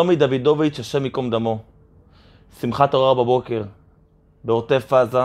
[0.00, 1.58] שלומי דוידוביץ', השם ייקום דמו.
[2.60, 3.62] שמחת תורה בבוקר,
[4.44, 5.18] בעוטף עזה.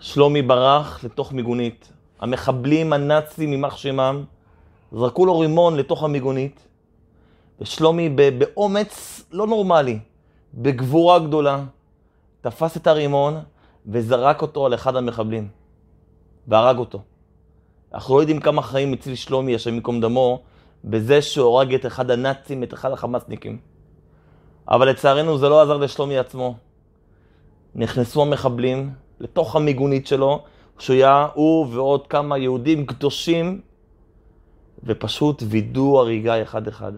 [0.00, 1.92] שלומי ברח לתוך מיגונית.
[2.20, 4.24] המחבלים הנאצים, יימח שמם,
[4.92, 6.68] זרקו לו רימון לתוך המיגונית.
[7.60, 9.98] ושלומי באומץ לא נורמלי,
[10.54, 11.64] בגבורה גדולה,
[12.40, 13.40] תפס את הרימון
[13.86, 15.48] וזרק אותו על אחד המחבלים.
[16.48, 17.02] והרג אותו.
[17.94, 20.42] אנחנו לא יודעים כמה חיים הציל שלומי, השם ייקום דמו,
[20.84, 23.58] בזה שהוא הרג את אחד הנאצים, את אחד החמאסניקים.
[24.68, 26.54] אבל לצערנו זה לא עזר לשלומי עצמו.
[27.74, 28.90] נכנסו המחבלים
[29.20, 30.42] לתוך המיגונית שלו,
[30.78, 33.60] שהוא היה הוא ועוד כמה יהודים קדושים,
[34.84, 36.92] ופשוט וידאו הריגה אחד-אחד.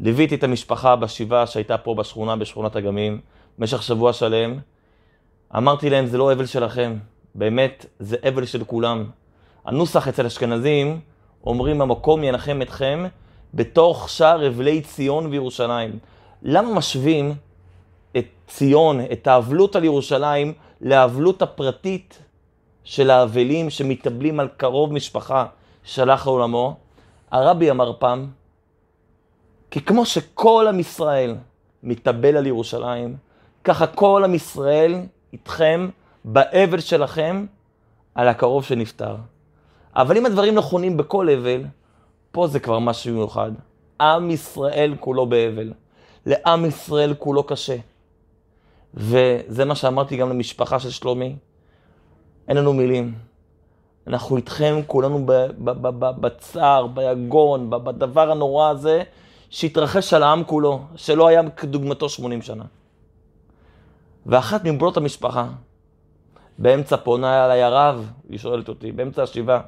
[0.00, 3.20] ליוויתי את המשפחה בשבעה שהייתה פה בשכונה, בשכונת אגמים,
[3.58, 4.58] במשך שבוע שלם.
[5.56, 6.96] אמרתי להם, זה לא אבל שלכם,
[7.34, 9.04] באמת, זה אבל של כולם.
[9.64, 11.00] הנוסח אצל אשכנזים,
[11.46, 13.04] אומרים המקום ינחם אתכם
[13.54, 15.98] בתוך שער אבלי ציון וירושלים.
[16.42, 17.34] למה משווים
[18.16, 22.18] את ציון, את האבלות על ירושלים, לאבלות הפרטית
[22.84, 25.46] של האבלים שמתאבלים על קרוב משפחה
[25.84, 26.76] שהלך לעולמו?
[27.30, 28.30] הרבי אמר פעם,
[29.70, 31.34] כי כמו שכל עם ישראל
[31.82, 33.16] מתאבל על ירושלים,
[33.64, 34.94] ככה כל עם ישראל
[35.32, 35.88] איתכם
[36.24, 37.46] באבל שלכם
[38.14, 39.16] על הקרוב שנפטר.
[39.96, 41.64] אבל אם הדברים נכונים בכל אבל,
[42.32, 43.50] פה זה כבר משהו מיוחד.
[44.00, 45.72] עם ישראל כולו באבל.
[46.26, 47.76] לעם ישראל כולו קשה.
[48.94, 51.36] וזה מה שאמרתי גם למשפחה של שלומי.
[52.48, 53.14] אין לנו מילים.
[54.06, 55.26] אנחנו איתכם כולנו
[56.20, 59.02] בצער, ביגון, בדבר הנורא הזה
[59.50, 62.64] שהתרחש על העם כולו, שלא היה כדוגמתו 80 שנה.
[64.26, 65.48] ואחת מבנות המשפחה,
[66.58, 69.60] באמצע פונה אליי הרב, היא שואלת אותי, באמצע השבעה,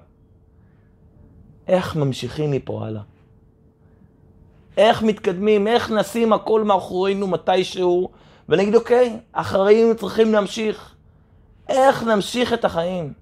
[1.69, 3.03] איך ממשיכים מפה הלאה?
[4.77, 8.09] איך מתקדמים, איך נשים הכל מאחורינו מתישהו,
[8.49, 10.95] ונגיד, אוקיי, החיים צריכים להמשיך.
[11.69, 13.13] איך נמשיך את החיים?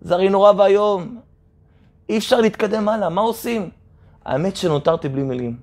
[0.00, 1.20] זה הרי נורא ואיום.
[2.08, 3.70] אי אפשר להתקדם הלאה, מה עושים?
[4.24, 5.56] האמת שנותרתי בלי מילים.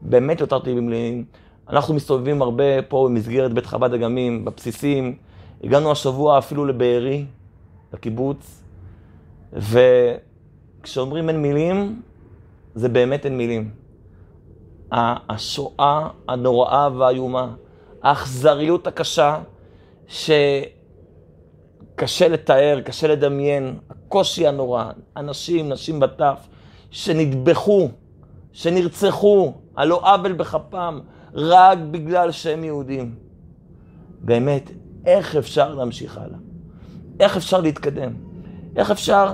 [0.00, 1.24] באמת נותרתי בלי מילים.
[1.68, 5.16] אנחנו מסתובבים הרבה פה במסגרת בית חב"ד אגמים, בבסיסים.
[5.64, 7.24] הגענו השבוע אפילו לבארי,
[7.92, 8.62] לקיבוץ,
[10.80, 12.02] וכשאומרים אין מילים,
[12.74, 13.70] זה באמת אין מילים.
[14.92, 17.54] השואה הנוראה והאיומה,
[18.02, 19.38] האכזריות הקשה,
[20.08, 20.38] שקשה
[22.28, 24.84] לתאר, קשה לדמיין, הקושי הנורא,
[25.16, 26.48] אנשים, נשים בטף,
[26.90, 27.88] שנטבחו,
[28.52, 31.00] שנרצחו, על לא עוול בכפם,
[31.34, 33.14] רק בגלל שהם יהודים.
[34.20, 34.70] באמת,
[35.06, 36.38] איך אפשר להמשיך הלאה?
[37.20, 38.12] איך אפשר להתקדם?
[38.76, 39.32] איך אפשר,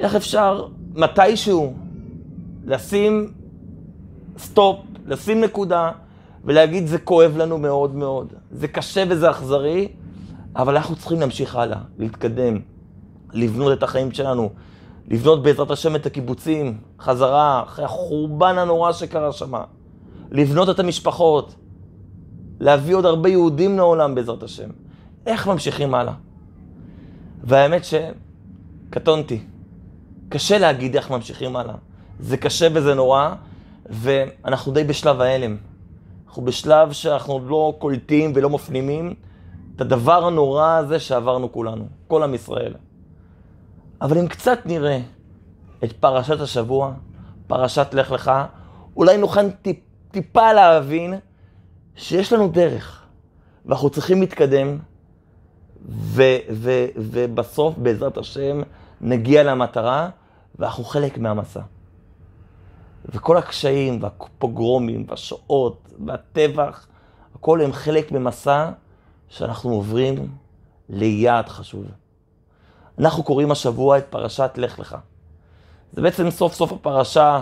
[0.00, 1.74] איך אפשר מתישהו
[2.64, 3.32] לשים
[4.38, 5.90] סטופ, לשים נקודה
[6.44, 8.32] ולהגיד זה כואב לנו מאוד מאוד.
[8.50, 9.88] זה קשה וזה אכזרי,
[10.56, 12.58] אבל אנחנו צריכים להמשיך הלאה, להתקדם,
[13.32, 14.50] לבנות את החיים שלנו,
[15.08, 19.54] לבנות בעזרת השם את הקיבוצים, חזרה, אחרי החורבן הנורא שקרה שם,
[20.30, 21.54] לבנות את המשפחות,
[22.60, 24.68] להביא עוד הרבה יהודים לעולם בעזרת השם.
[25.26, 26.14] איך ממשיכים הלאה?
[27.44, 29.40] והאמת שקטונתי.
[30.30, 31.74] קשה להגיד איך ממשיכים הלאה.
[32.20, 33.34] זה קשה וזה נורא,
[33.86, 35.56] ואנחנו די בשלב ההלם.
[36.26, 39.14] אנחנו בשלב שאנחנו לא קולטים ולא מפנימים
[39.76, 42.74] את הדבר הנורא הזה שעברנו כולנו, כל עם ישראל.
[44.00, 45.00] אבל אם קצת נראה
[45.84, 46.92] את פרשת השבוע,
[47.46, 48.30] פרשת לך לך,
[48.96, 49.76] אולי נוכל טיפ,
[50.10, 51.14] טיפה להבין
[51.94, 53.02] שיש לנו דרך,
[53.66, 54.78] ואנחנו צריכים להתקדם,
[55.88, 58.62] ו, ו, ובסוף, בעזרת השם,
[59.00, 60.08] נגיע למטרה,
[60.58, 61.60] ואנחנו חלק מהמסע.
[63.04, 66.86] וכל הקשיים, והפוגרומים, והשואות, והטבח,
[67.34, 68.70] הכל הם חלק ממסע
[69.28, 70.28] שאנחנו עוברים
[70.88, 71.84] ליעד חשוב.
[72.98, 74.96] אנחנו קוראים השבוע את פרשת לך לך.
[75.92, 77.40] זה בעצם סוף סוף הפרשה,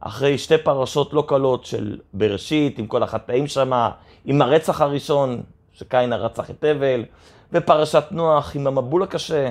[0.00, 3.90] אחרי שתי פרשות לא קלות של בראשית, עם כל החטאים שמה,
[4.24, 5.42] עם הרצח הראשון,
[5.72, 7.04] שקין הרצח את הבל,
[7.52, 9.50] ופרשת נוח עם המבול הקשה,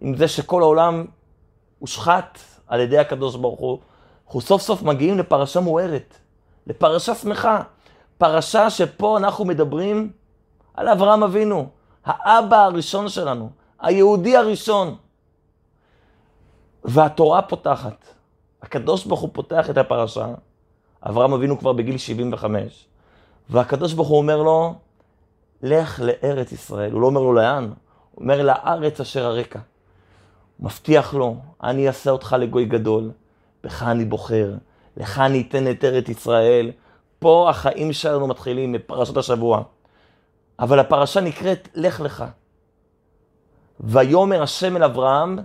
[0.00, 1.04] עם זה שכל העולם
[1.84, 3.78] הושחת על ידי הקדוש ברוך הוא.
[4.26, 6.14] אנחנו סוף סוף מגיעים לפרשה מוארת,
[6.66, 7.62] לפרשה שמחה.
[8.18, 10.12] פרשה שפה אנחנו מדברים
[10.74, 11.68] על אברהם אבינו,
[12.04, 13.50] האבא הראשון שלנו,
[13.80, 14.96] היהודי הראשון.
[16.84, 18.04] והתורה פותחת.
[18.62, 20.26] הקדוש ברוך הוא פותח את הפרשה,
[21.08, 22.86] אברהם אבינו כבר בגיל 75,
[23.50, 24.74] והקדוש ברוך הוא אומר לו,
[25.62, 26.92] לך לארץ ישראל.
[26.92, 29.58] הוא לא אומר לו לאן, הוא אומר לארץ אשר הרקע.
[30.60, 33.10] מבטיח לו, אני אעשה אותך לגוי גדול,
[33.64, 34.54] בך אני בוחר,
[34.96, 36.70] לך אני אתן את ארץ ישראל,
[37.18, 39.62] פה החיים שלנו מתחילים מפרשת השבוע.
[40.58, 42.24] אבל הפרשה נקראת לך לך.
[43.80, 45.38] ויאמר השם אל אברהם,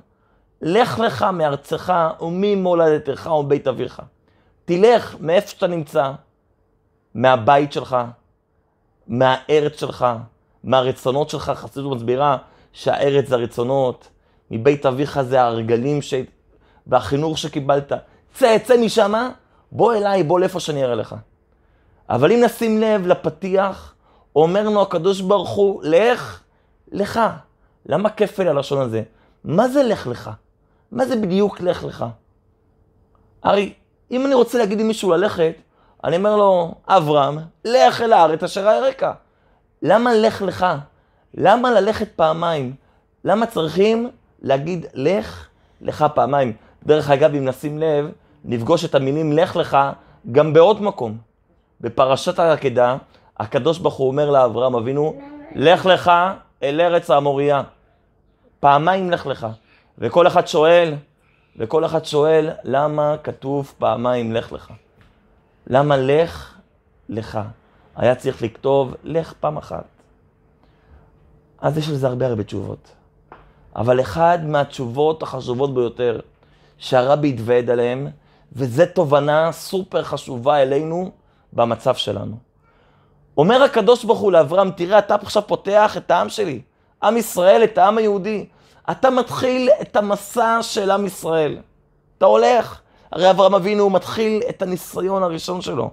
[0.61, 4.01] לך לך מארצך וממולדתך ומבית אביך.
[4.65, 6.11] תלך מאיפה שאתה נמצא,
[7.15, 7.97] מהבית שלך,
[9.07, 10.05] מהארץ שלך,
[10.63, 11.49] מהרצונות שלך.
[11.55, 12.37] חסידות מסבירה
[12.73, 14.09] שהארץ זה הרצונות,
[14.51, 16.13] מבית אביך זה הרגלים ש...
[16.87, 17.91] והחינוך שקיבלת.
[18.33, 19.29] צא, צא משם,
[19.71, 21.15] בוא אליי, בוא לאיפה שאני אראה לך.
[22.09, 23.93] אבל אם נשים לב לפתיח,
[24.35, 26.41] אומר לנו הקדוש ברוך הוא, לך,
[26.91, 27.19] לך.
[27.85, 29.03] למה כפל הלשון הזה?
[29.43, 30.29] מה זה לך לך?
[30.91, 32.05] מה זה בדיוק לך לך?
[33.43, 33.73] הרי
[34.11, 35.53] אם אני רוצה להגיד למישהו ללכת,
[36.03, 39.11] אני אומר לו, אברהם, לך אל הארץ אשר הרקע.
[39.81, 40.65] למה לך לך?
[41.33, 42.75] למה ללכת פעמיים?
[43.23, 44.09] למה צריכים
[44.41, 45.47] להגיד לך
[45.81, 46.53] לך פעמיים?
[46.85, 48.11] דרך אגב, אם נשים לב,
[48.45, 49.77] נפגוש את המילים לך לך
[50.31, 51.17] גם בעוד מקום.
[51.81, 52.97] בפרשת העקדה,
[53.37, 55.21] הקדוש ברוך הוא אומר לאברהם אבינו,
[55.55, 56.11] לך לך
[56.63, 57.61] אל ארץ האמוריה.
[58.59, 59.47] פעמיים לך לך.
[59.97, 60.95] וכל אחד שואל,
[61.57, 64.73] וכל אחד שואל, למה כתוב פעמיים לך לך?
[65.67, 66.57] למה לך
[67.09, 67.39] לך?
[67.95, 69.85] היה צריך לכתוב לך פעם אחת.
[71.61, 72.91] אז יש לזה הרבה הרבה תשובות.
[73.75, 76.19] אבל אחד מהתשובות החשובות ביותר
[76.77, 78.07] שהרבי התוועד עליהן,
[78.53, 81.11] וזו תובנה סופר חשובה אלינו
[81.53, 82.35] במצב שלנו.
[83.37, 86.61] אומר הקדוש ברוך הוא לאברהם, תראה, אתה עכשיו פותח את העם שלי,
[87.03, 88.45] עם ישראל, את העם היהודי.
[88.91, 91.57] אתה מתחיל את המסע של עם ישראל.
[92.17, 92.81] אתה הולך.
[93.11, 95.89] הרי אברהם אבינו הוא מתחיל את הניסיון הראשון שלו.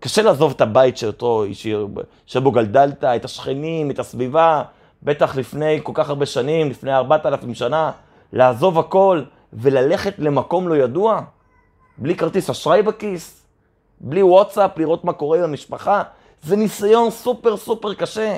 [0.00, 1.44] קשה לעזוב את הבית שאותו,
[2.26, 4.62] שבו גלדלת, את השכנים, את הסביבה,
[5.02, 7.90] בטח לפני כל כך הרבה שנים, לפני ארבעת אלפים שנה,
[8.32, 9.22] לעזוב הכל
[9.52, 11.20] וללכת למקום לא ידוע,
[11.98, 13.44] בלי כרטיס אשראי בכיס,
[14.00, 16.02] בלי וואטסאפ, לראות מה קורה במשפחה,
[16.42, 18.36] זה ניסיון סופר סופר קשה.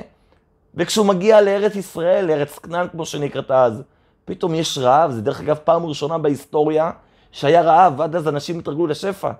[0.75, 3.83] וכשהוא מגיע לארץ ישראל, לארץ כנען כמו שנקראת אז,
[4.25, 6.91] פתאום יש רעב, זה דרך אגב פעם ראשונה בהיסטוריה
[7.31, 9.31] שהיה רעב, עד אז אנשים התרגלו לשפע.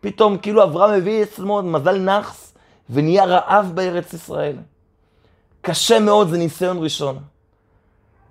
[0.00, 2.54] פתאום כאילו אברהם הביא אצלו מזל נאחס
[2.90, 4.56] ונהיה רעב בארץ ישראל.
[5.68, 7.18] קשה מאוד, זה ניסיון ראשון.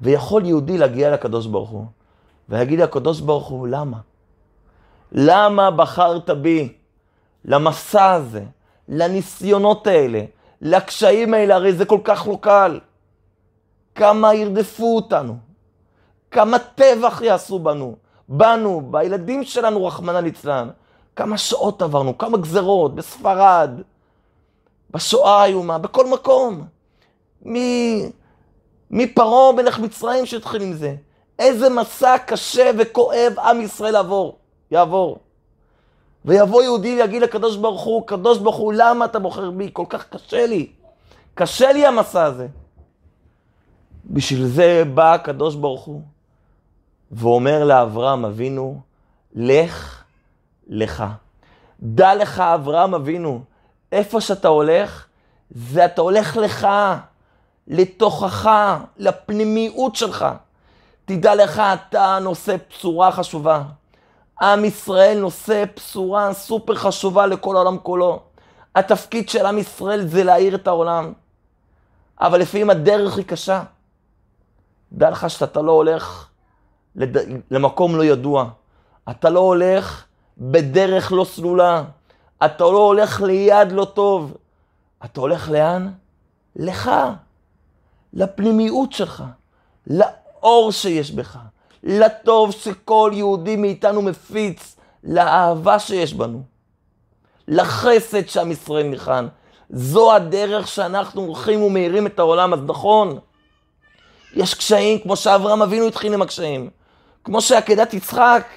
[0.01, 1.85] ויכול יהודי להגיע לקדוש ברוך הוא,
[2.49, 3.97] ויגיד לקדוש ברוך הוא, למה?
[5.11, 6.73] למה בחרת בי?
[7.45, 8.43] למסע הזה,
[8.87, 10.21] לניסיונות האלה,
[10.61, 12.79] לקשיים האלה, הרי זה כל כך לא קל.
[13.95, 15.37] כמה ירדפו אותנו,
[16.31, 17.95] כמה טבח יעשו בנו,
[18.29, 20.69] בנו, בילדים שלנו, רחמנא ליצלן.
[21.15, 23.71] כמה שעות עברנו, כמה גזרות, בספרד,
[24.91, 26.76] בשואה האיומה, בכל מקום.
[28.91, 30.95] מפרעה מלך מצרים שהתחיל עם זה.
[31.39, 34.37] איזה מסע קשה וכואב עם ישראל עבור,
[34.71, 35.19] יעבור.
[36.25, 39.69] ויבוא יהודי ויגיד לקדוש ברוך הוא, קדוש ברוך הוא, למה אתה בוחר בי?
[39.73, 40.67] כל כך קשה לי.
[41.33, 42.47] קשה לי המסע הזה.
[44.05, 46.01] בשביל זה בא הקדוש ברוך הוא
[47.11, 48.81] ואומר לאברהם אבינו,
[49.35, 50.03] לך
[50.67, 51.03] לך.
[51.81, 53.41] דע לך, אברהם אבינו,
[53.91, 55.05] איפה שאתה הולך,
[55.51, 56.67] זה אתה הולך לך,
[57.67, 58.49] לתוכך,
[58.97, 60.25] לפנימיות שלך.
[61.05, 63.63] תדע לך, אתה נושא בשורה חשובה.
[64.41, 68.19] עם ישראל נושא בשורה סופר חשובה לכל העולם כולו.
[68.75, 71.13] התפקיד של עם ישראל זה להאיר את העולם.
[72.21, 73.63] אבל לפעמים הדרך היא קשה.
[74.91, 76.27] דע לך שאתה לא הולך
[76.95, 77.17] לד...
[77.51, 78.49] למקום לא ידוע.
[79.09, 80.05] אתה לא הולך
[80.37, 81.83] בדרך לא סלולה.
[82.45, 84.37] אתה לא הולך ליד לא טוב.
[85.05, 85.91] אתה הולך לאן?
[86.55, 86.91] לך.
[88.13, 89.23] לפנימיות שלך.
[89.87, 91.37] לאור שיש בך.
[91.83, 96.41] לטוב שכל יהודי מאיתנו מפיץ, לאהבה שיש בנו,
[97.47, 99.27] לחסד שעם ישראל ניחן.
[99.69, 103.19] זו הדרך שאנחנו הולכים ומאירים את העולם, אז נכון,
[104.33, 106.69] יש קשיים כמו שאברהם אבינו התחיל עם הקשיים.
[107.23, 108.47] כמו שעקדת יצחק,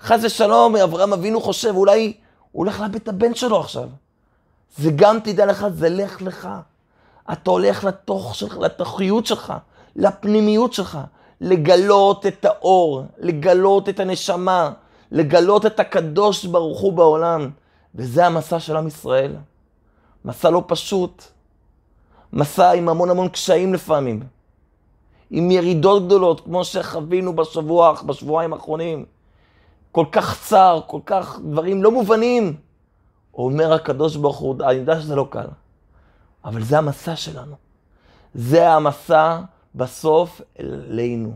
[0.00, 2.12] חס ושלום, אברהם אבינו חושב, אולי
[2.52, 3.88] הוא הולך לאבד את הבן שלו עכשיו.
[4.76, 6.48] זה גם, תדע לך, זה לך לך.
[7.32, 9.52] אתה הולך לתוך שלך, לתוכיות שלך,
[9.96, 10.98] לפנימיות שלך.
[11.40, 14.72] לגלות את האור, לגלות את הנשמה,
[15.12, 17.50] לגלות את הקדוש ברוך הוא בעולם.
[17.94, 19.36] וזה המסע של עם ישראל.
[20.24, 21.24] מסע לא פשוט.
[22.32, 24.20] מסע עם המון המון קשיים לפעמים.
[25.30, 29.04] עם ירידות גדולות, כמו שחווינו בשבוע, בשבועיים האחרונים.
[29.92, 32.56] כל כך צר, כל כך דברים לא מובנים.
[33.34, 35.46] אומר הקדוש ברוך הוא, אני יודע שזה לא קל,
[36.44, 37.56] אבל זה המסע שלנו.
[38.34, 39.38] זה המסע
[39.74, 41.32] בסוף אלינו,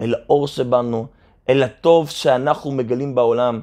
[0.00, 1.06] אל האור שבנו,
[1.48, 3.60] אל הטוב שאנחנו מגלים בעולם.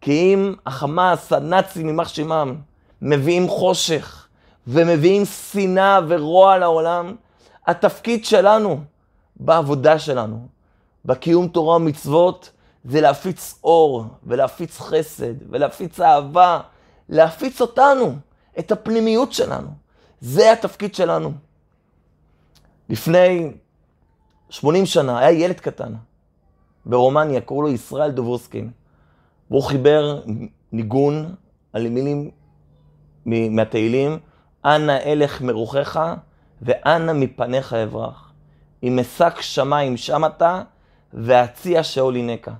[0.00, 2.56] כי אם החמאס, הנאצים, יימח שמם,
[3.02, 4.26] מביאים חושך
[4.66, 7.16] ומביאים שנאה ורוע לעולם,
[7.66, 8.80] התפקיד שלנו
[9.36, 10.46] בעבודה שלנו,
[11.04, 12.50] בקיום תורה ומצוות,
[12.84, 16.60] זה להפיץ אור ולהפיץ חסד ולהפיץ אהבה,
[17.08, 18.16] להפיץ אותנו,
[18.58, 19.79] את הפנימיות שלנו.
[20.20, 21.32] זה התפקיד שלנו.
[22.88, 23.52] לפני
[24.50, 25.94] 80 שנה היה ילד קטן
[26.86, 28.70] ברומניה, קראו לו ישראל דובורסקין.
[29.50, 30.22] והוא חיבר
[30.72, 31.34] ניגון
[31.72, 32.30] על מילים
[33.26, 34.18] מהתהילים,
[34.64, 36.14] אנא אלך מרוחך
[36.62, 38.32] ואנא מפניך אברח.
[38.82, 40.62] אם אשק שמיים שם אתה,
[41.14, 42.52] ואציע שאול הינקה.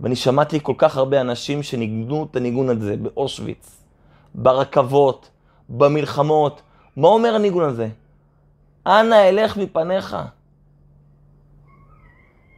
[0.00, 3.82] ואני שמעתי כל כך הרבה אנשים שניגנו את הניגון הזה באושוויץ,
[4.34, 5.30] ברכבות,
[5.68, 6.62] במלחמות.
[6.98, 7.88] מה אומר הניגון הזה?
[8.86, 10.16] אנא אלך מפניך,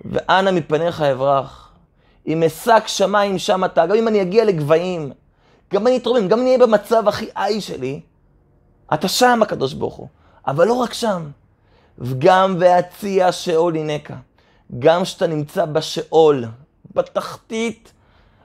[0.04, 1.73] ואנא מפניך אברח.
[2.26, 5.12] אם אשק שמיים שם אתה, גם אם אני אגיע לגבהים,
[5.73, 8.00] גם אני אתרומם, גם אני אהיה במצב הכי איי שלי,
[8.94, 10.09] אתה שם, הקדוש ברוך הוא.
[10.47, 11.30] אבל לא רק שם,
[11.99, 14.16] וגם ואציע שאול הינקה.
[14.78, 16.44] גם כשאתה נמצא בשאול,
[16.94, 17.92] בתחתית,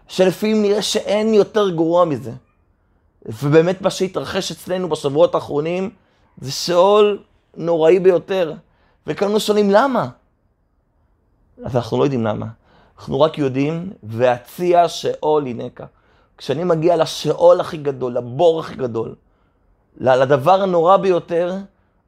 [0.08, 2.32] שלפעמים נראה שאין יותר גרוע מזה.
[3.26, 5.90] ובאמת מה שהתרחש אצלנו בשבועות האחרונים,
[6.38, 7.20] זה שאול
[7.58, 8.54] נוראי ביותר.
[9.08, 10.08] וכאן שואלים למה?
[11.66, 12.46] אז אנחנו לא יודעים למה.
[12.98, 15.86] אנחנו רק יודעים, והציע שאול הינקה.
[16.38, 19.16] כשאני מגיע לשאול הכי גדול, לבור הכי גדול,
[19.98, 21.56] לדבר הנורא ביותר,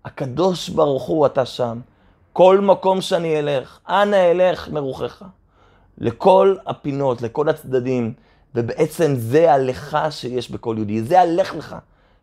[0.06, 1.80] הקדוש ברוך הוא אתה שם.
[2.34, 5.24] כל מקום שאני אלך, אנא אלך מרוחך.
[5.98, 8.14] לכל הפינות, לכל הצדדים,
[8.56, 11.76] ובעצם זה הלכה שיש בכל יהודי, זה הלך לך.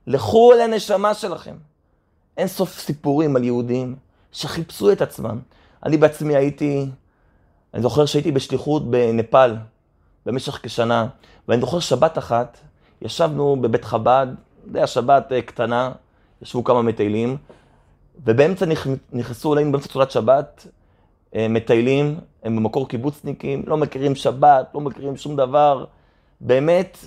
[0.07, 1.54] לכו אל הנשמה שלכם.
[2.37, 3.97] אין סוף סיפורים על יהודים
[4.33, 5.38] שחיפשו את עצמם.
[5.85, 6.87] אני בעצמי הייתי,
[7.75, 9.57] אני זוכר שהייתי בשליחות בנפאל
[10.26, 11.07] במשך כשנה,
[11.49, 12.59] ואני זוכר שבת אחת,
[13.02, 14.26] ישבנו בבית חב"ד,
[14.73, 15.93] זה היה שבת אה, קטנה,
[16.43, 17.37] ישבו כמה מטיילים,
[18.25, 18.66] ובאמצע
[19.12, 20.66] נכנסו אלינו, באמצע תפילת שבת,
[21.35, 25.85] אה, מטיילים, הם במקור קיבוצניקים, לא מכירים שבת, לא מכירים שום דבר,
[26.41, 26.99] באמת,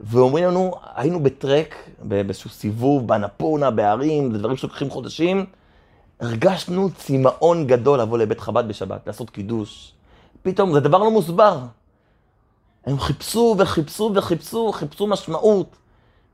[0.00, 5.46] ואומרים לנו, היינו בטרק, באיזשהו סיבוב, באנפורנה, בהרים, זה דברים שלוקחים חודשים,
[6.20, 9.92] הרגשנו צמאון גדול לבוא לבית חב"ד בשבת, לעשות קידוש.
[10.42, 11.58] פתאום, זה דבר לא מוסבר.
[12.86, 15.76] הם חיפשו וחיפשו וחיפשו, חיפשו משמעות,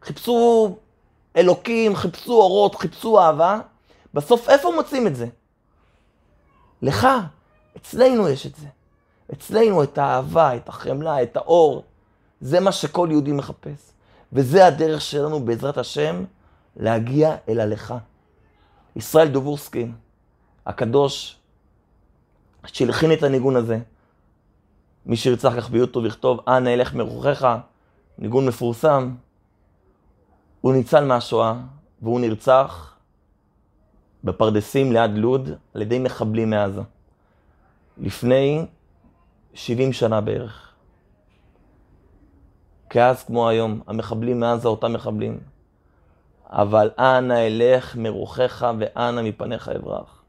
[0.02, 0.76] חיפשו
[1.36, 3.60] אלוקים, חיפשו אורות, חיפשו אהבה.
[4.14, 5.26] בסוף איפה מוצאים את זה?
[6.82, 7.08] לך,
[7.76, 8.66] אצלנו יש את זה.
[9.32, 11.84] אצלנו את האהבה, את החמלה, את האור.
[12.40, 13.92] זה מה שכל יהודי מחפש.
[14.32, 16.24] וזה הדרך שלנו, בעזרת השם,
[16.76, 17.98] להגיע אל הלכה.
[18.96, 19.90] ישראל דובורסקי,
[20.66, 21.36] הקדוש,
[22.66, 23.78] שהלחין את הניגון הזה,
[25.06, 27.56] מי שירצה כך ביוטיוב לכתוב, אנא אלך מרוחך,
[28.18, 29.14] ניגון מפורסם,
[30.60, 31.54] הוא ניצל מהשואה,
[32.02, 32.94] והוא נרצח
[34.24, 36.80] בפרדסים ליד לוד על ידי מחבלים מעזה.
[37.98, 38.66] לפני
[39.54, 40.72] 70 שנה בערך.
[42.90, 45.40] כאז כמו היום, המחבלים מעזה אותם מחבלים.
[46.46, 50.22] אבל אנא אלך מרוחך ואנא מפניך אברח.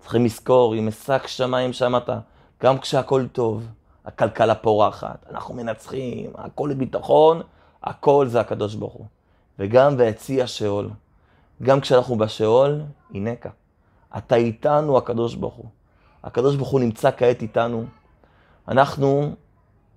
[0.00, 2.18] צריכים לזכור, אם אשק שמיים אתה,
[2.62, 3.66] גם כשהכול טוב,
[4.04, 7.42] הכלכלה פורחת, אנחנו מנצחים, הכל לביטחון,
[7.82, 9.06] הכל זה הקדוש ברוך הוא.
[9.58, 10.90] וגם והציע שאול.
[11.62, 12.80] גם כשאנחנו בשאול,
[13.14, 13.50] הנקה.
[14.16, 15.66] אתה איתנו, הקדוש ברוך הוא.
[16.24, 17.84] הקדוש ברוך הוא נמצא כעת איתנו.
[18.68, 19.34] אנחנו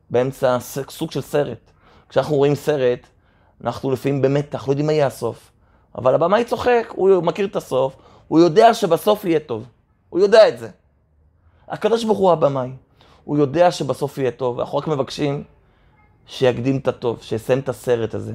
[0.09, 0.57] באמצע
[0.89, 1.71] סוג של סרט.
[2.09, 2.99] כשאנחנו רואים סרט,
[3.63, 5.51] אנחנו לפעמים במתח, לא יודעים מה יהיה הסוף.
[5.97, 7.95] אבל הבמאי צוחק, הוא מכיר את הסוף,
[8.27, 9.65] הוא יודע שבסוף יהיה טוב.
[10.09, 10.69] הוא יודע את זה.
[11.67, 12.69] הקדוש ברוך הוא הבמאי.
[13.23, 15.43] הוא יודע שבסוף יהיה טוב, ואנחנו רק מבקשים
[16.27, 18.33] שיקדים את הטוב, שיסיים את הסרט הזה.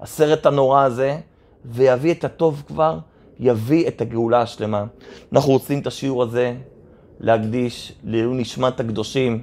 [0.00, 1.18] הסרט הנורא הזה,
[1.64, 2.98] ויביא את הטוב כבר,
[3.38, 4.84] יביא את הגאולה השלמה.
[5.32, 6.56] אנחנו רוצים את השיעור הזה
[7.20, 9.42] להקדיש לעילוי נשמת הקדושים.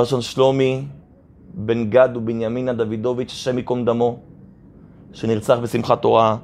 [0.00, 0.84] ראשון, שלומי
[1.54, 4.18] בן גד ובנימינה דוידוביץ', השם ייקום דמו,
[5.12, 6.36] שנרצח בשמחת תורה,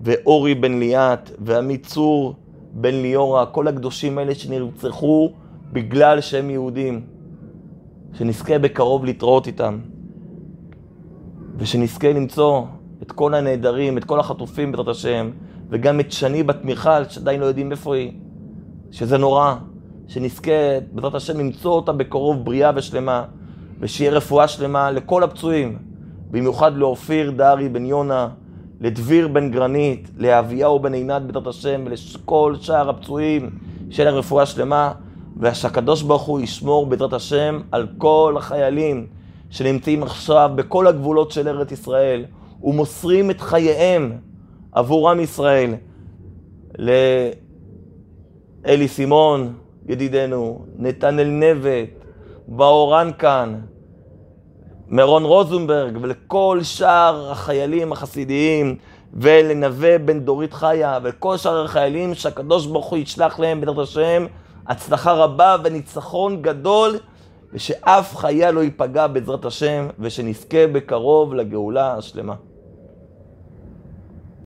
[0.00, 2.34] ואורי בן ליאת, ועמית צור
[2.72, 5.32] בן ליאורה, כל הקדושים האלה שנרצחו
[5.72, 7.00] בגלל שהם יהודים.
[8.14, 9.78] שנזכה בקרוב להתראות איתם.
[11.56, 12.62] ושנזכה למצוא
[13.02, 15.30] את כל הנעדרים, את כל החטופים בעזרת השם,
[15.70, 18.12] וגם את שני בת מיכל, שעדיין לא יודעים איפה היא,
[18.90, 19.54] שזה נורא,
[20.08, 20.52] שנזכה
[20.92, 23.24] בעזרת השם למצוא אותה בקרוב בריאה ושלמה,
[23.80, 25.78] ושיהיה רפואה שלמה לכל הפצועים,
[26.30, 28.28] במיוחד לאופיר דארי בן יונה,
[28.80, 33.50] לדביר בן גרנית, לאביהו בן עינת בעזרת השם, ולכל שאר הפצועים,
[33.90, 34.92] שיהיה להם רפואה שלמה,
[35.40, 39.06] ושהקדוש ברוך הוא ישמור בעזרת השם על כל החיילים.
[39.50, 42.24] שנמצאים עכשיו בכל הגבולות של ארץ ישראל,
[42.62, 44.12] ומוסרים את חייהם
[44.72, 45.74] עבור עם ישראל.
[48.64, 49.52] לאלי סימון,
[49.88, 52.04] ידידנו, נתנאל נבט,
[52.48, 53.60] באורן כאן,
[54.88, 58.76] מרון רוזנברג ולכל שאר החיילים החסידיים
[59.14, 64.26] ולנווה בן דורית חיה ולכל שאר החיילים שהקדוש ברוך הוא ישלח להם בעזרת השם
[64.66, 66.98] הצלחה רבה וניצחון גדול
[67.52, 72.34] ושאף חייל לא ייפגע בעזרת השם ושנזכה בקרוב לגאולה השלמה.